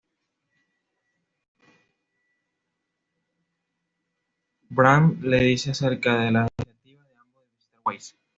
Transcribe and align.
Brant 4.69 5.21
le 5.21 5.41
dice 5.41 5.69
acerca 5.71 6.15
de 6.21 6.31
la 6.31 6.47
iniciativa 6.57 7.05
y 7.13 7.17
ambos 7.17 7.43
deciden 7.43 7.61
visitar 7.61 7.81
Weiss. 7.85 8.15